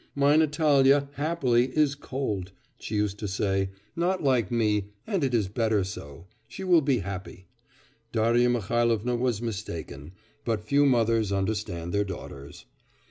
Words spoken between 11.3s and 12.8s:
understand their daughters.